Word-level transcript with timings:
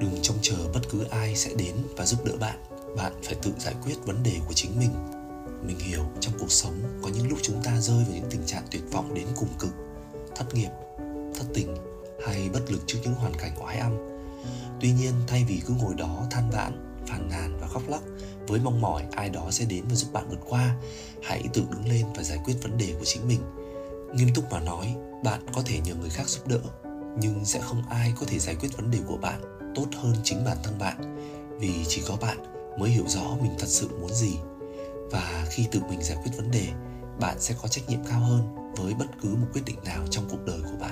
đừng 0.00 0.18
trông 0.22 0.36
chờ 0.42 0.56
bất 0.74 0.80
cứ 0.90 1.04
ai 1.10 1.36
sẽ 1.36 1.50
đến 1.54 1.74
và 1.96 2.06
giúp 2.06 2.24
đỡ 2.24 2.32
bạn. 2.40 2.58
Bạn 2.96 3.12
phải 3.22 3.34
tự 3.42 3.52
giải 3.58 3.74
quyết 3.84 3.94
vấn 4.04 4.22
đề 4.22 4.40
của 4.46 4.54
chính 4.54 4.78
mình. 4.78 4.90
Mình 5.66 5.78
hiểu 5.78 6.04
trong 6.20 6.34
cuộc 6.38 6.52
sống 6.52 7.00
có 7.02 7.08
những 7.14 7.28
lúc 7.28 7.38
chúng 7.42 7.62
ta 7.62 7.80
rơi 7.80 8.04
vào 8.04 8.14
những 8.14 8.30
tình 8.30 8.46
trạng 8.46 8.66
tuyệt 8.70 8.82
vọng 8.92 9.14
đến 9.14 9.26
cùng 9.36 9.48
cực, 9.58 9.70
thất 10.36 10.54
nghiệp, 10.54 10.70
thất 11.34 11.44
tình 11.54 11.76
hay 12.26 12.48
bất 12.52 12.70
lực 12.70 12.82
trước 12.86 12.98
những 13.02 13.14
hoàn 13.14 13.34
cảnh 13.34 13.52
oái 13.64 13.78
âm. 13.78 13.92
Tuy 14.80 14.92
nhiên, 14.92 15.12
thay 15.26 15.44
vì 15.48 15.62
cứ 15.66 15.74
ngồi 15.74 15.94
đó 15.94 16.26
than 16.30 16.50
vãn, 16.50 16.98
phàn 17.06 17.28
nàn 17.28 17.58
và 17.60 17.66
khóc 17.66 17.82
lóc 17.88 18.02
với 18.48 18.60
mong 18.60 18.80
mỏi 18.80 19.04
ai 19.12 19.30
đó 19.30 19.50
sẽ 19.50 19.64
đến 19.64 19.84
và 19.88 19.94
giúp 19.94 20.12
bạn 20.12 20.28
vượt 20.30 20.40
qua, 20.48 20.76
hãy 21.22 21.42
tự 21.52 21.62
đứng 21.70 21.88
lên 21.88 22.06
và 22.16 22.22
giải 22.22 22.38
quyết 22.44 22.54
vấn 22.62 22.78
đề 22.78 22.94
của 22.98 23.04
chính 23.04 23.28
mình. 23.28 23.40
Nghiêm 24.14 24.28
túc 24.34 24.52
mà 24.52 24.60
nói, 24.60 24.94
bạn 25.24 25.40
có 25.54 25.62
thể 25.66 25.80
nhờ 25.84 25.94
người 25.94 26.10
khác 26.10 26.28
giúp 26.28 26.48
đỡ 26.48 26.60
nhưng 27.20 27.44
sẽ 27.44 27.60
không 27.60 27.82
ai 27.90 28.12
có 28.20 28.26
thể 28.26 28.38
giải 28.38 28.56
quyết 28.60 28.76
vấn 28.76 28.90
đề 28.90 28.98
của 29.06 29.16
bạn 29.16 29.40
tốt 29.74 29.86
hơn 29.96 30.14
chính 30.24 30.44
bản 30.44 30.56
thân 30.62 30.78
bạn. 30.78 31.16
Vì 31.58 31.84
chỉ 31.88 32.02
có 32.08 32.16
bạn 32.16 32.38
mới 32.78 32.90
hiểu 32.90 33.04
rõ 33.06 33.36
mình 33.42 33.52
thật 33.58 33.68
sự 33.68 33.88
muốn 34.00 34.14
gì. 34.14 34.36
Và 35.10 35.46
khi 35.50 35.66
tự 35.70 35.80
mình 35.88 36.02
giải 36.02 36.18
quyết 36.22 36.32
vấn 36.36 36.50
đề, 36.50 36.68
bạn 37.20 37.36
sẽ 37.40 37.54
có 37.62 37.68
trách 37.68 37.88
nhiệm 37.88 38.04
cao 38.04 38.20
hơn 38.20 38.72
với 38.76 38.94
bất 38.94 39.06
cứ 39.22 39.28
một 39.28 39.46
quyết 39.52 39.62
định 39.64 39.76
nào 39.84 40.06
trong 40.10 40.28
cuộc 40.30 40.44
đời 40.46 40.60
của 40.62 40.76
bạn. 40.80 40.85